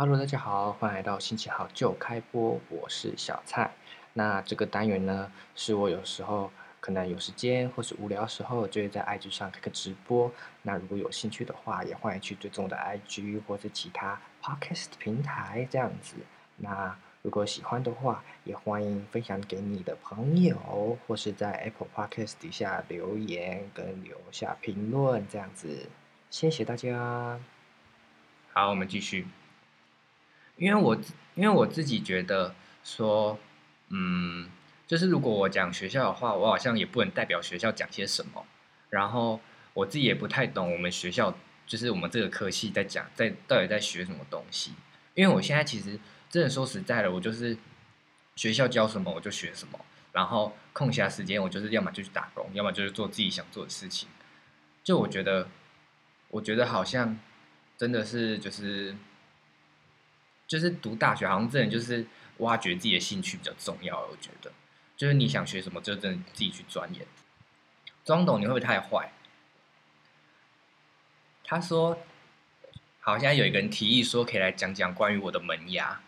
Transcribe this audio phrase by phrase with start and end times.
[0.00, 3.70] Hello，大家好，欢迎来到星期号就开播，我是小蔡。
[4.14, 10.32] 那这个单元呢，是我有时候可能有时间或是无聊时候，就会在 IG 上开个直播。
[10.62, 16.16] 那如果有兴趣的话，也欢迎去追踪我的 IG 或是其他 Podcast 平台这样子。
[16.56, 25.90] 那如果喜欢的话，也欢迎分享给你的朋友，或是在 Apple Podcast 底下留言跟留下评论这样子。
[26.30, 27.38] 谢谢大家。
[28.54, 29.26] 好，我们继续。
[30.60, 30.94] 因为我
[31.34, 33.36] 因为我自己觉得说，
[33.88, 34.48] 嗯，
[34.86, 38.46] 就是如果我讲学校的话，我好像也不能代表学校讲些什么。
[38.90, 39.40] 然后
[39.74, 44.74] 我自己也不太懂我们学校，就是我们这个科系在讲在到底在学什么东西。
[45.14, 45.98] 因为我现在其实。
[46.30, 47.56] 真的说实在的，我就是
[48.36, 49.80] 学校教什么我就学什么，
[50.12, 54.08] 然后空暇时间我就是要么就去打工，要么就是做自己想做的事情。
[54.84, 55.48] 就我觉得，
[56.28, 57.18] 我觉得好像
[57.76, 58.94] 真的是就是
[60.50, 62.04] 就是读大学，好像真的就是
[62.38, 64.00] 挖掘自己的兴趣比较重要。
[64.00, 64.50] 我觉得，
[64.96, 67.06] 就是你想学什么，就真的自己去钻研。
[68.04, 69.12] 庄董，你会不会太坏？
[71.44, 71.96] 他说
[72.98, 76.00] ：“好，现在有一个人提议说，可以来讲讲关于我的门牙。”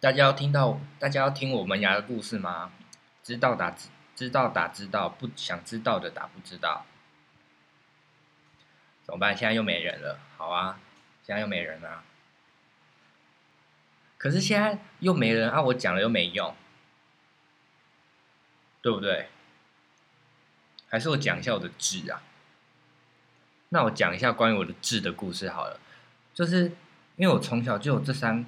[0.00, 2.72] 大家要听到，大家要听我们牙的故事吗？
[3.22, 6.86] 知道打知，知道打知道，不想知道的打不知道，
[9.04, 9.36] 怎么办？
[9.36, 10.80] 现在又没人了，好啊，
[11.22, 12.02] 现在又没人了。
[14.22, 16.54] 可是现在又没人啊，我讲了又没用，
[18.80, 19.28] 对不对？
[20.88, 22.22] 还是我讲一下我的痣啊？
[23.70, 25.80] 那我讲一下关于我的痣的故事好了，
[26.32, 26.72] 就是
[27.16, 28.46] 因为我从小就有这三。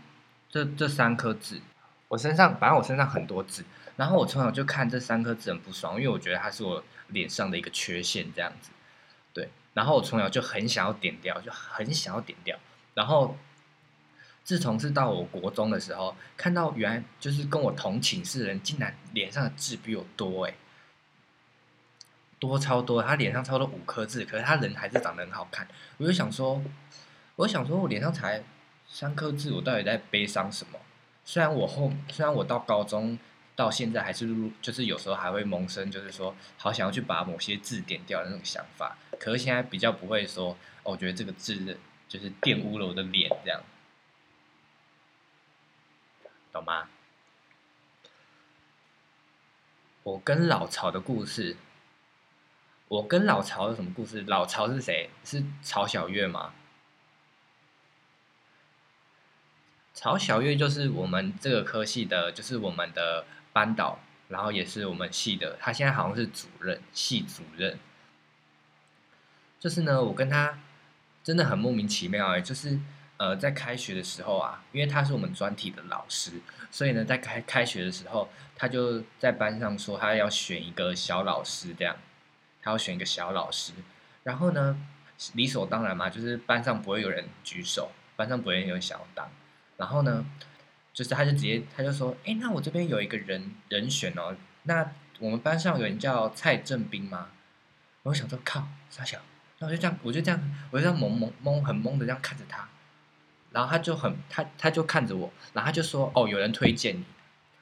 [0.50, 1.60] 这这三颗痣，
[2.06, 3.64] 我身上，反正我身上很多痣，
[3.96, 8.70] 然后我从小就看这三颗痣很不爽，因为我觉得它是我脸上的一个缺陷，这样子，
[9.32, 12.56] 对，然后我从小就很想要点掉，就很想要点掉，
[12.94, 13.36] 然后
[14.44, 20.54] 自从是到我国中的时候，看到原来就是跟我同寝室的人，竟然脸上的痣比我多，哎，
[22.38, 25.66] 多超多，他脸上超多五颗痣，可是他人还是长得很好看，
[25.96, 26.62] 我就想说，
[27.36, 28.44] 我想说我脸上才。
[28.86, 30.78] 三颗痣，我到底在悲伤什么？
[31.24, 33.18] 虽然我后，虽然我到高中
[33.56, 38.96] 到现在还是入，就是有时候还会萌生，就是说好想要去把某些痣点掉的那种想法。
[39.18, 43.60] 可是现在比较不会说，我觉得这个痣就是玷污了我的脸，这样，
[46.54, 46.88] 懂吗？
[50.04, 51.56] 我跟老曹的故事，
[52.86, 54.22] 我跟老曹有什么故事？
[54.28, 55.10] 老曹是谁？
[55.24, 56.54] 是曹小月吗？
[59.92, 63.98] 曹小月就是我们这个科系的，就是我们的班导，
[64.28, 65.56] 然后也是我们系的。
[65.60, 67.80] 他现在好像是主任，系主任。
[69.58, 70.60] 就是呢，我跟他
[71.24, 72.78] 真的很莫名其妙哎，就是
[73.16, 76.32] 呃，在开学的时候啊，因为他是我们专题的老师，
[76.70, 81.96] 所以呢，在开开学的时候，他就在班上说他要选一个小老师，这样，
[82.60, 83.72] 他要选一个小老师。
[84.24, 84.78] 然后呢，
[85.34, 89.30] 理所当然嘛，就是班上不会有人举手，班上不会有人想要当。
[89.76, 90.24] 然后呢，
[90.92, 97.28] 就是他就直接他就说，哎，那我这边有一个人人选哦，那我们班上有人叫蔡正斌吗？
[98.02, 99.18] 我想说，靠，傻小，
[99.58, 102.68] 那我就这样，我就这样，我就这样懵懵懵很懵的这样看着他，
[103.54, 107.04] 然后他就很他他就看着我，然后他就说，哦，有人推荐你，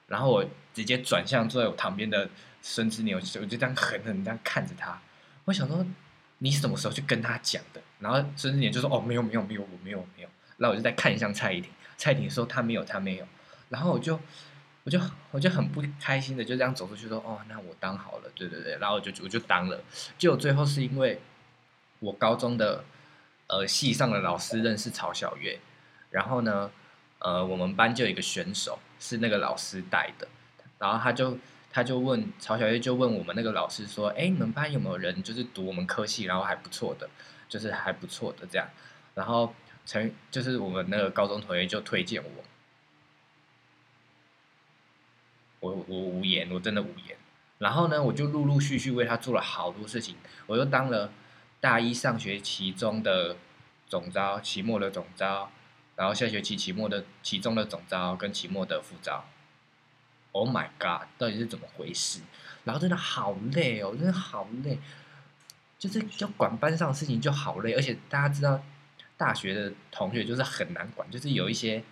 [0.09, 0.43] 然后我
[0.73, 2.31] 直接转向坐在我旁边的
[2.63, 4.99] 孙子牛，我就这样狠狠这样看着他，
[5.45, 5.85] 我想说，
[6.39, 7.81] 你什么时候去跟他讲的？
[8.01, 11.71] 然后孙子年就说，哦，没有没有没有，我没有没有，然后我就再看一下蔡依林。
[11.99, 13.27] 蔡依婷说他没有，他没有，
[13.69, 14.19] 然后我就，
[14.85, 14.99] 我就，
[15.31, 19.81] 我就很不开心的就这样走出去说，哦，那我当好了，对对对，然后我就我就当了，
[20.19, 21.21] 结果最后是因为
[22.01, 22.83] 我高中的
[23.47, 25.61] 呃系上的老师认识曹小月，
[26.13, 26.71] 然后呢，
[27.19, 30.29] 呃，我们班就有一个选手是那个老师带的，
[30.79, 31.37] 然后他就
[31.73, 37.11] 他就问曹小月就问我们那个老师说，哎，你们班有没有人就是读我们科系，然后还不错的，
[37.49, 38.69] 就是还不错的这样，
[39.17, 39.53] 然后。
[39.85, 42.31] 陈就是我们那个高中同学就推荐我，
[45.59, 47.17] 我我无言，我真的无言。
[47.59, 50.15] 然后呢，我就陆陆续续为他做了好多事情，
[50.47, 51.11] 我又当了
[51.59, 53.35] 大一上学期中的
[53.89, 55.51] 总招，期末的总招，
[55.97, 59.25] 然后下学期期末的期中的总招跟期末的副招。
[60.33, 62.21] Oh my god，到底是怎么回事？
[62.65, 64.79] 然后真的好累哦，真的好累，
[65.79, 68.63] 就是要管班上的事情就好累，而且大家知道。
[69.15, 71.85] 大学的同学就是很难管，就是有一些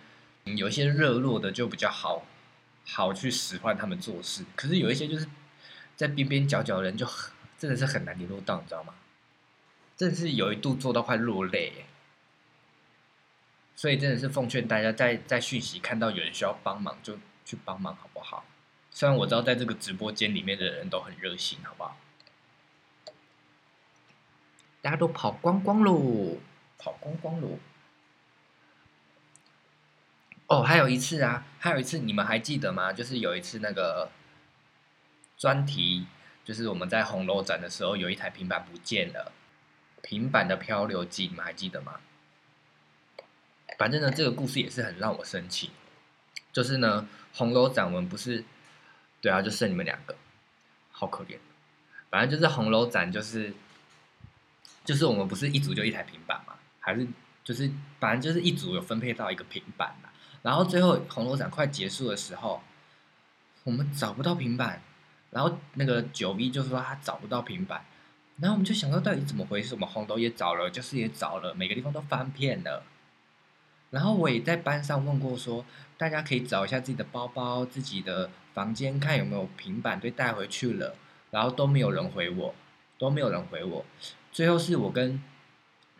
[0.43, 2.25] 有一些热络的就比较好
[2.85, 5.25] 好去使唤他们做事，可是有一些就是
[5.95, 7.07] 在边边角角的人就
[7.57, 8.95] 真的是很难联络到，你知道吗？
[9.95, 11.85] 真的是有一度做到快落泪，
[13.81, 18.45] 所以真的是奉劝大家，在在讯息看到有人需要帮忙，就去帮忙，好不好？
[18.91, 21.97] 虽然我知道在这个直播间里面的人都很热心，好不好？
[24.83, 26.37] 大家都跑光光喽，
[26.77, 27.57] 跑光光喽。
[30.45, 32.93] 哦，还有一次啊，还有一次，你们还记得吗？
[32.93, 34.11] 就是有一次那个
[35.35, 36.05] 专题，
[36.45, 39.31] 就是我们在红楼展的时候，有一台平板不见了，
[40.03, 41.99] 平板的漂流记，你们还记得吗？
[43.81, 45.71] 反正呢，这个故事也是很让我生气。
[46.53, 48.43] 就是呢，红楼展文不是，
[49.19, 50.15] 对啊，就剩你们两个，
[50.91, 51.39] 好可怜。
[52.11, 53.51] 反正就是红楼展，就是
[54.85, 57.07] 就是我们不是一组就一台平板嘛，还是
[57.43, 60.09] 就是反正就是一组有分配到一个平板嘛。
[60.43, 62.61] 然后最后红楼展快结束的时候，
[63.63, 64.79] 我们找不到平板，
[65.31, 67.83] 然后那个九 V 就说他找不到平板，
[68.37, 69.73] 然后我们就想到到底怎么回事？
[69.73, 72.83] 我们红楼也找了，就是也找了，每个地方都翻遍了。
[73.91, 75.63] 然后我也在班上问过，说
[75.97, 80.95] 大家可以找一下自己的包包、自己的房间，看有没有平板被带回去了。
[81.29, 82.53] 然后都没有人回我，
[82.97, 83.85] 都没有人回我。
[84.33, 85.23] 最后是我跟，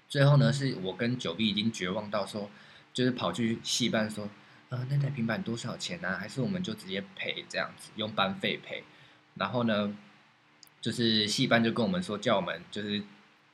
[0.09, 2.49] 最后呢是我跟九 B 已经绝望到说。
[2.93, 4.27] 就是跑去戏班说，
[4.67, 6.17] 呃，那台平板多少钱呢？
[6.17, 8.83] 还是我们就直接赔这样子，用班费赔。
[9.35, 9.95] 然后呢，
[10.81, 12.99] 就是戏班就跟我们说，叫我们就是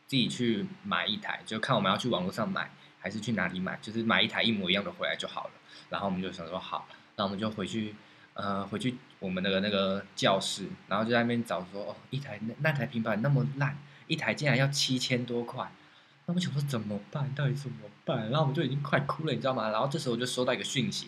[0.08, 2.72] 自己去买一台，就看我们要去网络上买
[3.08, 5.52] 还是去哪里买，就是买一台一模一样的回来就好了。
[5.90, 7.96] 然后我们就想说好，那我们就回去，
[8.34, 13.78] 呃，回去我们的那个教室，然后就在那边找说，哦，一台那那台平板那么烂，
[14.08, 15.72] 一台竟然要七千多块。
[16.26, 17.34] 那我想说怎么办？
[17.34, 18.30] 到底怎么办？
[18.30, 19.70] 然后我们就已经快哭了，你知道吗？
[19.70, 21.08] 然后这时候我就收到一个讯息，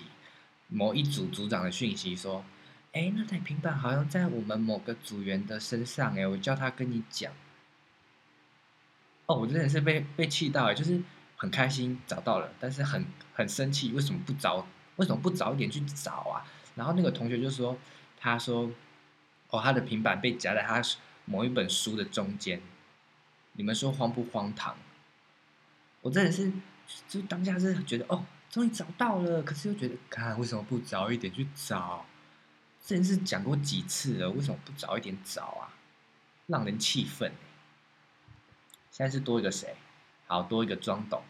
[0.70, 2.46] 某一组组长的讯息说
[2.94, 7.34] ：“哎，那台平板好像在我们某个组员的身上，哎，我叫他跟你讲。”
[9.28, 11.00] 哦，我真的是被被气到，就是
[11.40, 14.68] 很开心找到了，但是很很生气，为什么不早？
[14.98, 16.46] 为什么不早一点去找啊？
[16.76, 17.78] 然后那个同学就说
[18.20, 18.70] ：“他说，
[19.50, 20.82] 哦，他的平板被夹在他
[21.24, 22.62] 某一本书的中间，
[23.54, 24.76] 你们说荒不荒唐？”
[26.04, 26.52] 我真的是，
[27.08, 32.06] 就当下是觉得哦，终于找到了，可是又觉得，看为什么不早一点去找？
[32.86, 35.72] 这件事讲过几次了，为什么不早一点找啊？
[36.48, 37.32] 让人气愤。
[38.92, 39.76] 现在是多一个谁？
[40.30, 41.24] 好多一个庄董。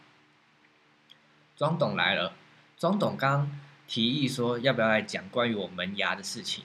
[1.56, 2.34] 庄董来了，
[2.76, 3.50] 庄董刚
[3.88, 6.64] 提议说要不要来讲关于我门牙的事情。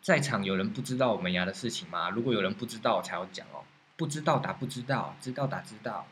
[0.00, 2.08] 在场有人不知道我门牙的事情吗？
[2.10, 3.64] 如果有人不知道，才要讲哦。
[3.96, 6.06] 不知道打不知道，知道打知道。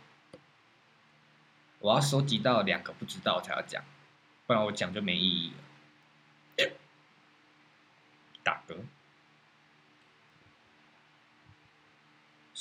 [1.78, 3.84] 我要收集到两个不知道才要讲，
[4.46, 5.52] 不然我讲就没意义
[6.58, 6.70] 了。
[8.42, 8.74] 打嗝。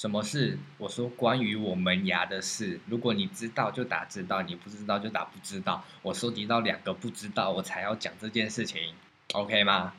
[0.04, 0.60] 什么事？
[0.80, 2.78] 我说关于我门牙的事。
[2.88, 5.82] 如果你知道就打知道，你不知道就打不知道。
[6.02, 8.94] 我收集到两个不知道，我才要讲这件事情
[9.32, 9.94] ，OK 吗？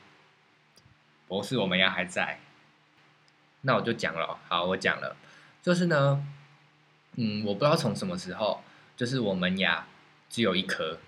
[1.27, 2.39] 博士，我门牙还在。
[3.63, 4.39] 那我就讲了。
[4.47, 5.17] 好，我讲了。
[5.63, 6.23] 就是呢，
[7.15, 8.63] 嗯，我不知道从什么时候。
[8.99, 9.87] 就是我门牙
[10.29, 10.99] 只有一颗，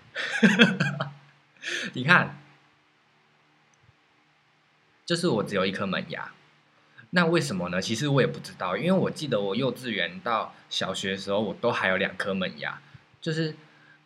[1.93, 2.35] 你看，
[5.05, 6.33] 就是我只有一颗门牙，
[7.11, 7.81] 那为什么呢？
[7.81, 12.79] 其实我也不知道，因为我记得我幼稚园到小学的时候，我都还有两颗门牙，
[13.21, 13.55] 就是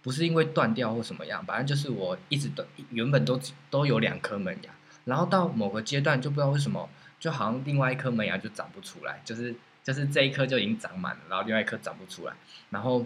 [0.01, 3.39] 不是因为断掉或什么样，反正就是我一直都原本都
[3.69, 4.71] 都有两颗门牙，
[5.05, 6.89] 然后到某个阶段就不知道为什么，
[7.19, 12.33] 就好像另外一颗门牙就长不出来，就是就是这一颗就已经长满了，然后另外一颗长不出来，
[12.69, 13.05] 然后。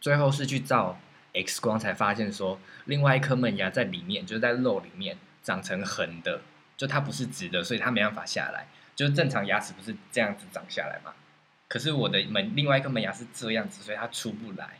[0.00, 0.98] 最后是去照
[1.32, 6.42] X 光才发现说，另外一颗门牙在里面，就是在肉里面长成横的，
[6.76, 8.66] 就它不是直的，所以它没办法下来。
[8.94, 11.12] 就正常牙齿不是这样子长下来嘛？
[11.68, 14.78] 可是我的门另外一个门牙是这样子，所以它出不来。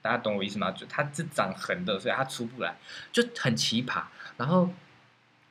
[0.00, 0.70] 大家懂我意思吗？
[0.70, 2.76] 就它是长横的，所以它出不来，
[3.12, 4.04] 就很奇葩。
[4.36, 4.70] 然后，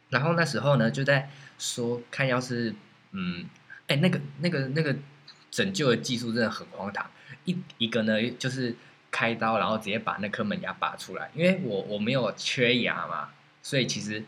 [0.09, 2.73] 然后那时候呢，就在说看，要是
[3.11, 3.49] 嗯，
[3.87, 4.95] 哎，那个那个那个
[5.51, 7.11] 拯救的技术真的很荒唐。
[7.43, 8.75] 一一个呢，就是
[9.11, 11.29] 开刀，然后直接把那颗门牙拔出来。
[11.35, 13.29] 因为我我没有缺牙嘛，
[13.61, 14.23] 所以其实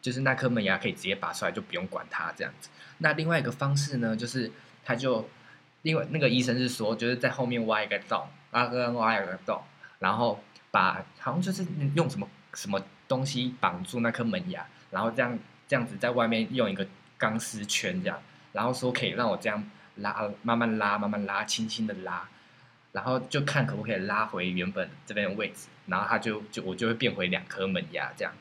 [0.00, 2.68] 就是那颗门牙可以直接拔出来，就不用管它这样子。
[2.98, 4.50] 那另外一个方式呢，就是
[4.84, 5.28] 他就
[5.82, 9.62] 另外那个医生是说，就是在后面挖一个洞，挖个挖一个洞，
[9.98, 16.86] 然后把好像就是用什么什么东西绑住那颗门牙，然后这样这样子在外面用一个
[17.16, 18.20] 钢丝圈这样，
[18.52, 22.28] 然后说可以让我这样拉，慢慢拉，慢慢拉，轻轻的拉。
[22.90, 28.32] 然后就看可不可以拉回原本这边的位置，然后他就就我就会变回两颗门牙，这样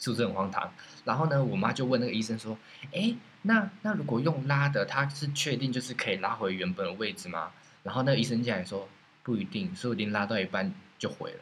[0.00, 0.72] 是不是很荒唐？
[1.04, 2.58] 然后呢，我妈就问那个医生说
[2.92, 7.52] ：“哎，那那如果用拉的，他是确定就是可以拉回原本的位置吗？”
[7.84, 8.88] 然后那个医生竟然说
[9.22, 11.40] ：“不一定，说不定拉到一半就毁了。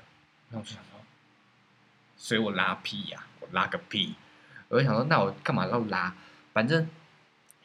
[0.50, 1.00] 那我就想说，
[2.16, 4.14] 所以我拉屁呀，我拉个屁！
[4.68, 6.14] 我就想说，那我干嘛要拉？
[6.52, 6.88] 反正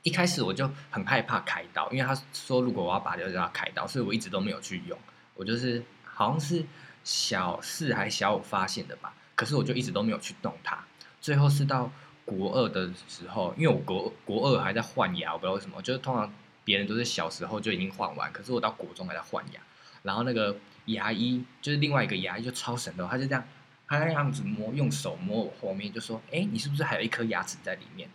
[0.04, 4.98] 一开始我就很害怕开刀，因为他说如果我要拔掉就要开刀，所以我一直都没有去用。
[5.36, 6.66] 我就是好像是
[7.04, 10.82] 小四还小五发现的吧，可是我就一直都没有去动它。
[11.20, 11.92] 最后是到
[12.24, 16.34] 国二的时候，因为我国国二还在换牙，我不知道为什么，就是通常
[16.64, 19.60] 别人都是小时候就已经换完，可是我到国中还在换牙。
[20.02, 23.44] 然后那个牙医就是另外一个牙医就超神的，他就这样，
[23.86, 28.10] 他那样子摸，用手摸我后面，就说：“哎，你是不是还有一颗牙齿在里面？”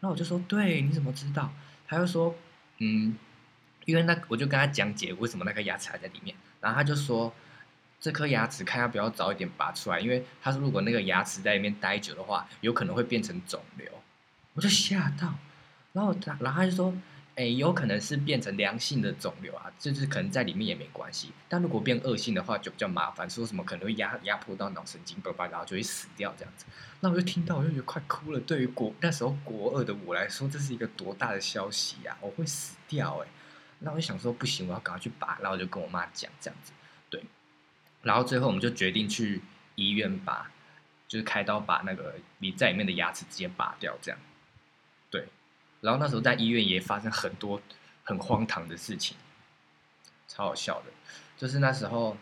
[0.00, 1.52] 然后我就说：“对，你怎么知道？”
[1.86, 2.34] 他就说
[2.78, 3.16] ：“嗯，
[3.84, 7.32] 因为那我就跟他讲解为什么那颗牙齿还在里面。”然后他就说
[8.00, 13.86] ：“这颗牙齿看要不要早一点拔出来，因为他说如果那个牙齿在里面待久的话，有可能会变成肿瘤。”
[14.54, 15.34] 我就吓到，
[15.92, 16.94] 然后他，然后他就说。
[17.36, 21.30] 哎，有可能是变成良性的肿瘤啊，就是可能在里面也没关系。
[21.50, 26.64] 但如果变恶性的话，就比较麻烦，说什么可能会压压迫到脑神经，叭叭，然后就会死掉这样子。
[27.00, 28.40] 那我就听到，我就觉得快哭了。
[28.40, 32.16] 对于国那时候国二的我来说，这是一个多大的消息呀！
[32.22, 33.28] 我会死掉哎。
[33.80, 35.36] 那我就想说，不行，我要赶快去拔。
[35.42, 36.72] 然后我就跟我妈讲这样子，
[37.10, 37.22] 对。
[38.06, 39.42] 然后最后我们就决定去
[39.74, 40.48] 医院拔，
[41.08, 44.20] 就是开刀把那个你在里面的牙齿直接拔掉，这样。
[45.10, 45.26] 对。
[45.80, 47.60] 然后那时候在医院也发生很多
[48.04, 49.16] 很荒唐的事情，
[50.28, 50.86] 超好笑的。
[51.36, 52.16] 就是那时候，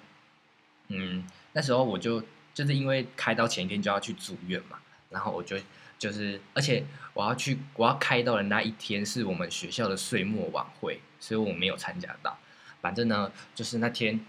[0.88, 2.24] 嗯，那时候我就
[2.54, 4.78] 就是因为开刀前一天就要去住院嘛，
[5.10, 5.58] 然后我就
[5.98, 12.38] 就是，而且我要去我要开刀的那一天是我们学校的岁末晚会，所以我没有参加到。
[12.80, 14.24] 反正呢，就是那天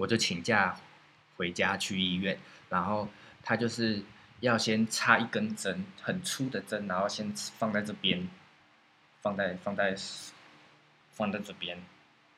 [0.00, 0.74] 我就请假
[1.36, 2.38] 回家去医院，
[2.68, 3.08] 然后
[3.44, 4.02] 他就是。
[4.40, 8.26] 要先插一根针，很粗的针，然后先放在这边，
[9.20, 9.94] 放在放在
[11.12, 11.76] 放在这边，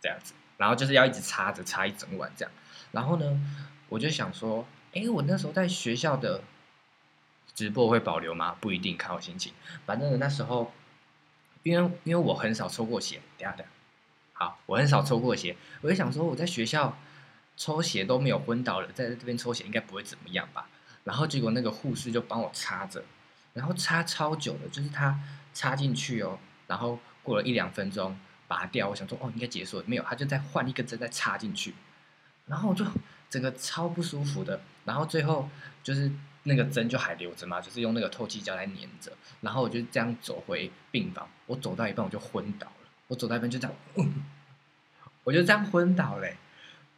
[0.00, 2.52] 这样子，然后就是要一直插着，插一整晚这样。
[2.90, 3.40] 然后呢，
[3.88, 6.42] 我就想说，哎，我那时候在学校的
[7.54, 8.56] 直播会保留吗？
[8.60, 9.52] 不一定，看我心情。
[9.86, 10.72] 反正那时候，
[11.62, 13.64] 因为因为我很少抽过血，等下等，
[14.32, 16.98] 好，我很少抽过血，我就想说我在学校
[17.62, 20.68] 抽血都没有昏倒了，在这边抽血应该不会怎么样吧。
[21.04, 23.04] 然后结果那个护士就帮我插着，
[23.52, 25.16] 然后插超久的，就是他
[25.54, 31.72] 插进去哦，然后过了一两分钟拔掉，我想说哦应该结束了，没有，他就再换一个针再插进去，
[32.46, 32.84] 然后我就
[33.30, 35.48] 整个超不舒服的，然后最后
[35.84, 36.10] 就是
[36.42, 43.76] 那个针就还留着嘛，就是用那个透气胶来粘着，然后我就这样走回病房，我走到一半我就昏倒了，我走到一半就这样，
[45.22, 46.36] 我就这样昏倒嘞，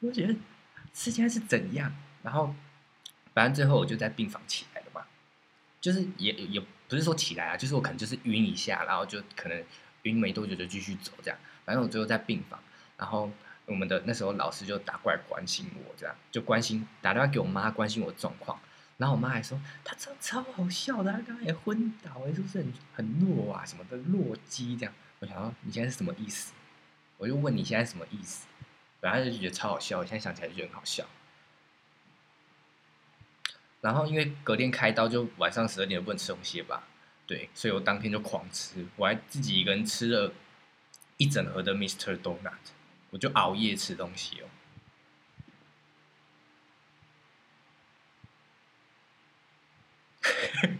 [0.00, 0.34] 我觉得
[0.94, 2.54] 是现在是怎样，然后。
[3.34, 5.04] 反正最后我就在病房起来了嘛，
[5.80, 9.64] 就是也也不是说起来啊，就是我可能就是晕一下，然后就可能
[10.02, 11.40] 晕没多久就继续走这样。
[11.64, 12.60] 反正我最后在病房，
[12.96, 13.28] 然后
[13.66, 18.56] 我们的那时候老师就打过来关心我，这样就关心打电话给我妈关心我状况，
[18.98, 24.94] 然后我妈还说他超超好笑的，他刚刚也昏倒哎，是不是很很弱啊什么的弱鸡这样？
[25.18, 26.52] 我想说你现在是什么意思？
[27.18, 28.46] 我就问你现在什么意思？
[29.04, 31.04] 反正就觉得超好笑，我现在想起来就觉得很好笑。
[33.82, 36.84] 然后因为隔天开刀，就晚上十二点不能吃东西吧？
[37.26, 40.32] 对，所以我当天就狂吃，我还自己一个人吃了
[41.18, 42.18] 一整盒的 Mr.
[42.18, 42.54] Donut，
[43.10, 44.48] 我就熬夜吃东西哦。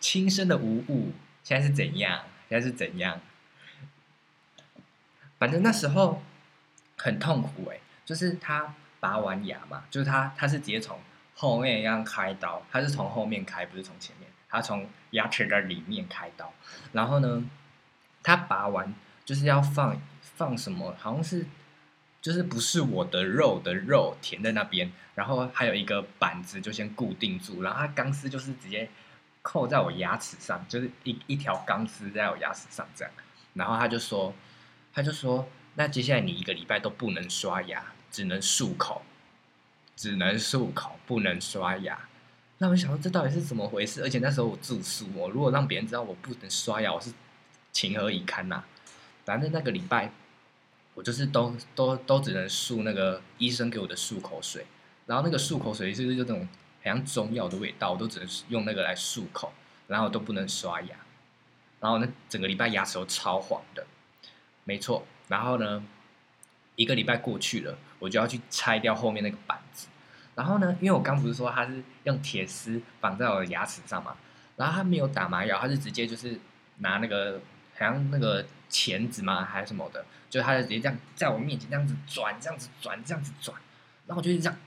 [0.00, 1.12] 亲生的无误，
[1.44, 2.24] 现在是怎样？
[2.48, 3.20] 现在是怎样？
[5.38, 6.24] 反正那时候
[7.06, 10.98] 很痛苦哎，就是他拔完牙嘛，就是他他是直接从。
[11.38, 14.26] 后面一样开刀，他是从后面开，不是从前面。
[14.48, 16.50] 他从牙齿的里面开刀，
[16.92, 17.44] 然后呢，
[18.22, 21.44] 他拔完就是要放放什么，好像是
[22.22, 28.88] 就是不是我的肉的肉填在那边，然后还有一个板子就先固定住，然后他钢丝就是直接
[29.42, 33.12] 扣在我牙齿上，就是一一条钢丝在我牙齿上这样。
[33.52, 34.32] 然后他就说，
[34.94, 39.02] 他就说，那接下来你一个礼拜都不能刷牙，只能漱口。
[39.98, 41.98] 只能漱口，不能刷牙。
[42.58, 44.02] 那我想说，这到底是怎么回事？
[44.02, 47.10] 而且那时候我住宿，我如果让别人知道我不能刷牙，我是
[47.72, 48.62] 情何以堪呐？
[49.24, 50.12] 反正那个礼拜，
[50.92, 54.66] 我就是都都都只能漱那个医生给我的漱口水，
[55.06, 56.40] 然后那个漱口水就是就那种
[56.82, 59.50] 很像中药的味道，我都只能用那个来漱口，
[59.86, 60.94] 然后都不能刷牙。
[61.80, 63.86] 然后那整个礼拜牙齿都超黄的，
[64.64, 65.06] 没错。
[65.28, 65.82] 然后呢？
[66.78, 69.88] 一个礼拜过去了，我就要去拆掉后面那个板子。
[70.34, 74.14] 然后呢，因为我刚不是说他是用铁丝绑在我的牙齿上嘛，
[74.56, 76.38] 然后他没有打麻药，他是直接就是
[76.80, 77.40] 拿那个
[77.78, 79.42] 好像那个钳子嘛？
[79.42, 80.04] 还是什么的？
[80.28, 83.58] 就他就直接这样在我面前这样子转，这样子转，这样子转，
[84.06, 84.58] 然后我就一直这样，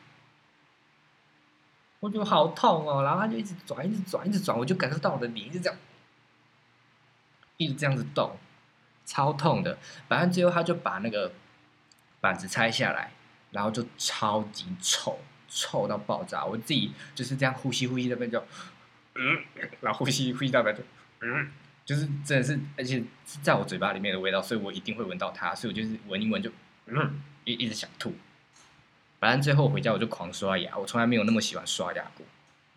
[2.00, 3.04] 我觉得好痛哦。
[3.04, 5.80] 然后他就一直转，一直转，一直转，我就感受到我的脸一直这样，
[7.58, 8.36] 一直这样子动，
[9.10, 9.76] 超痛的。
[10.08, 11.32] 反正最后他就把那个
[12.22, 13.12] 板子拆下来，
[13.50, 16.46] 然后就超级臭，臭到爆炸。
[16.46, 18.40] 我自己就是这样呼吸呼吸那边就，
[19.16, 19.44] 嗯，
[19.82, 20.84] 然后呼吸呼吸到那边就，
[21.22, 21.52] 嗯。
[21.86, 26.52] 就是真的是，而且是在我嘴巴里面的味道，所以我一定会闻到它，所以我就是闻一闻就，
[26.86, 28.14] 嗯，一一直想吐。
[29.20, 32.24] 反正最后回家我就狂刷牙，我从来没有那么喜欢刷牙过，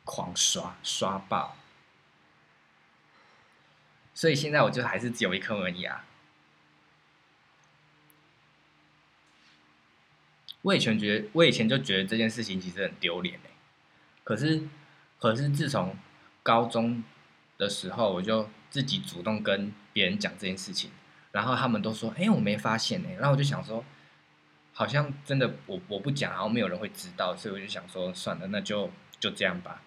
[0.04, 1.54] 狂刷刷爆。
[4.14, 6.02] 所以现在我就还是只有一颗门牙。
[10.62, 13.50] 我以前觉得，我以前就觉得这件事情其实很丢脸哎，
[14.24, 14.62] 可是，
[15.18, 15.96] 可是自从
[16.42, 17.04] 高中
[17.58, 18.48] 的时候我就。
[18.72, 20.90] 自己主动跟别人讲这件事情，
[21.30, 23.84] 然后他们都说：“哎，我没发现哎。”然后我就想说，
[24.72, 28.90] 好像真的我我不讲，然后没有人会知道，所以我就想说，算了，那就
[29.20, 29.82] 就这样吧。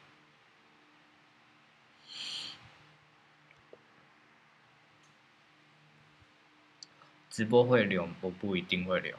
[7.32, 9.18] 直播会留，我不一定会留，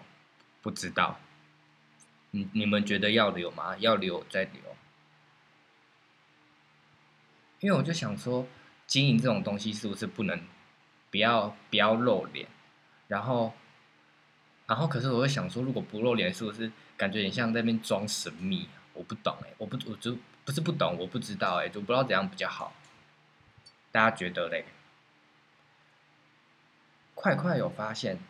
[0.62, 1.18] 不知道。
[2.36, 3.76] 你你们觉得要留吗？
[3.78, 4.62] 要留再留，
[7.60, 8.46] 因为我就想说。
[8.86, 10.40] 经营这种东西是不是不能，
[11.10, 12.46] 不要不要露脸，
[13.08, 13.52] 然后，
[14.64, 18.68] 然后可是我会想说，如果不露脸，是不是感觉很像在那边装神秘？
[18.92, 22.72] 我不懂哎，我不我就不是不懂，我不知道哎，就不知道怎样比较好。
[23.90, 24.64] 大家觉得嘞？
[27.16, 28.20] 快快有发现，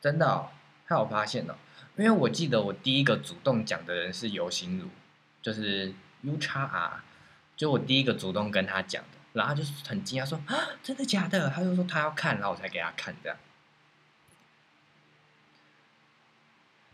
[0.00, 0.50] 真的，
[0.86, 1.56] 他有发现哦，
[1.96, 4.88] 因为我记得我第一个主动讲的人是游行如，
[5.42, 5.92] 就是
[6.22, 7.02] U 叉 R。
[7.56, 13.36] 就我第一个主动跟他讲的，然后他就很惊讶说：“啊，真的假的？”他就说他要看，然后我才给他看这样。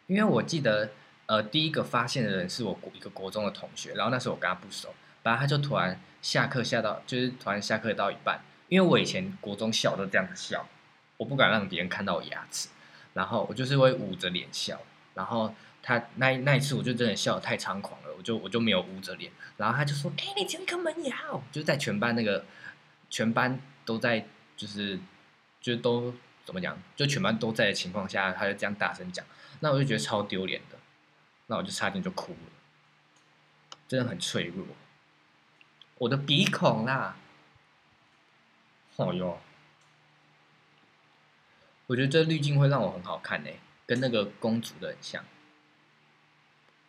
[0.08, 0.90] 因为我记得，
[1.26, 10.68] 呃，第一个发现的人是我一个国中的同学，然后那时候我跟他不熟，然后他就突然下课下到，就是突然下课到一半，因为我以前国中笑都这样子笑，
[11.16, 12.68] 我不敢让别人看到我牙齿，
[13.16, 14.78] 然后我就是会捂着脸笑，
[15.14, 15.52] 然后。
[15.82, 21.16] 他那那一次，我就真的笑得太猖狂了，我就我就没有捂着脸，然后他就说：“哎，你只有一颗门牙。”
[21.52, 22.44] 就在全班那个
[23.08, 24.26] 全班都在，
[24.56, 24.98] 就是
[25.60, 26.12] 就都
[26.44, 29.24] 怎么讲，就全班都在的情况下，他就这样大声讲，
[29.60, 30.76] 那我就觉得超丢脸的，
[31.46, 32.50] 那我就差点就哭了，
[33.86, 34.66] 真的很脆弱，
[35.98, 37.16] 我的鼻孔啦，
[38.96, 39.38] 好哟，
[41.86, 43.50] 我觉得这滤镜会让我很好看呢，
[43.86, 45.24] 跟那个公主的很像。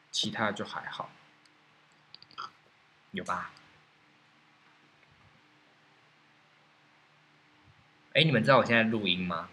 [0.10, 1.12] 其他就还好，
[3.12, 3.52] 有吧？
[8.14, 9.50] 哎，你们知道我现在录音吗？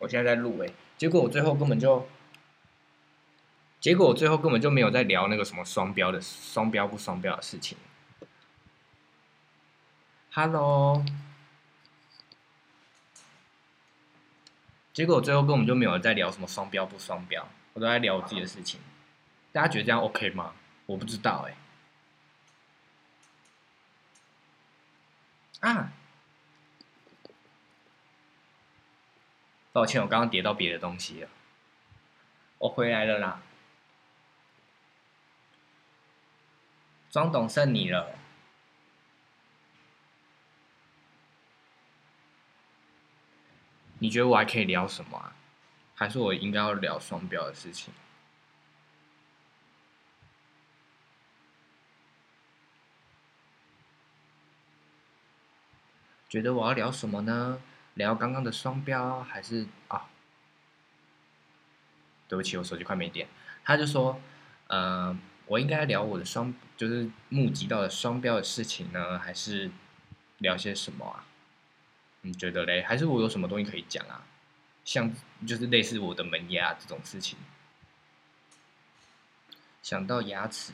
[0.00, 2.06] 我现在在录哎，结果我最后根本就，
[3.80, 7.78] 结果我最后根本就没有在聊那个什么双标的双标不双标的事情。
[10.32, 11.02] Hello，
[14.92, 17.48] 结果我最后根本就没有在聊什么双标不双标。
[17.72, 18.80] 我都在聊我自己的事情，
[19.52, 20.54] 大家觉得这样 OK 吗？
[20.86, 21.56] 我不知道哎。
[25.60, 25.92] 啊，
[29.72, 31.28] 抱歉，我刚刚叠到别的东西了。
[32.58, 33.40] 我回来了啦，
[37.10, 38.18] 装懂剩你了。
[44.00, 45.32] 你觉得我还可以聊什么啊？
[45.94, 47.94] 还是我应该要聊双标的事情？
[56.28, 57.60] 觉得我要聊什么呢？
[57.94, 60.06] 聊刚刚的双标，还是啊？
[62.28, 63.28] 对不起，我手机快没电。
[63.64, 64.18] 他就说
[64.68, 65.14] ：“呃，
[65.46, 69.70] 我应该聊我的双，就是募集到的双标的事情呢，还是
[70.38, 71.26] 聊些什么啊？
[72.22, 72.82] 你觉得嘞？
[72.82, 74.24] 还是我有什么东西可以讲啊？”
[74.84, 75.12] 像
[75.46, 77.36] 就是类似我的门牙这种事情，
[79.82, 80.72] 想到牙齿，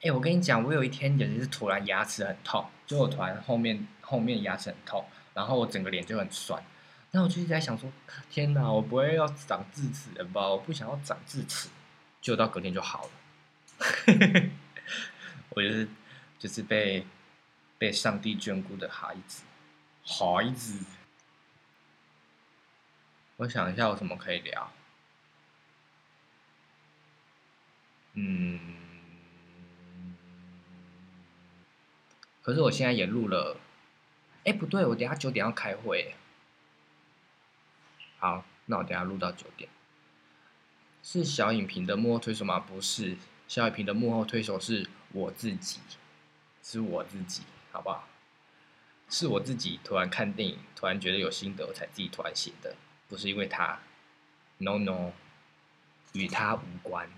[0.00, 6.60] 哎，我跟你讲，我有一天也是突然牙齿很痛，就我突然后面后面牙齿很痛，然后我整个脸就很酸，
[7.10, 7.92] 然后我就一直在想说，
[8.30, 10.48] 天哪，我不会要长智齿了吧？
[10.48, 11.68] 我不想要长智齿，
[12.22, 13.10] 就到隔天就好了，
[15.50, 15.88] 我就是
[16.38, 17.06] 就是被
[17.78, 19.44] 被上帝眷顾的孩子，
[20.04, 20.84] 孩子。
[23.36, 24.72] 我想一下，有什么可以聊？
[28.14, 28.58] 嗯，
[32.42, 33.60] 可是我现在也录了，
[34.44, 36.16] 哎，不对，我等下九点要开会。
[38.18, 39.70] 好，那我等下录到九点。
[41.00, 42.58] 是小影评的幕后推手吗？
[42.58, 45.78] 不是，小影评的幕后推手是我自己，
[46.60, 47.44] 是我自己，
[47.78, 48.08] 好不好？
[49.08, 52.74] 是我自己突然看电影，突然觉得有心得，我才自己突然写的，
[53.08, 53.78] 不是因为他
[54.58, 55.12] ，no no，
[56.12, 57.08] 与他无关。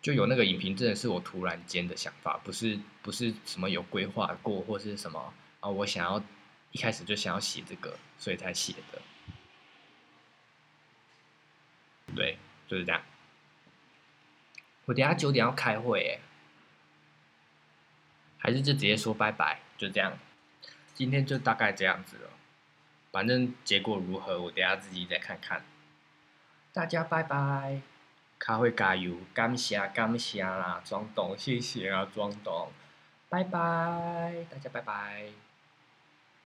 [0.00, 6.20] 就有那个影评，真的是我突然间的想法，不是不是什么有规划过，或是什么啊，我想要
[6.70, 9.02] 一开始就想要写这个，所以才写的。
[12.16, 13.02] 对，就是这样。
[14.86, 16.18] 我等下九点要开会，
[18.42, 20.18] 还是就直接说拜拜，就这样。
[20.94, 22.30] 今天就大概这样子了，
[23.12, 25.62] 反正结果如何，我等下自己再看看。
[26.72, 27.80] 大家拜拜。
[28.40, 32.72] 咖啡加油，感谢感谢啦，庄董，谢谢啊，庄董，
[33.28, 35.51] 拜拜，大家拜拜。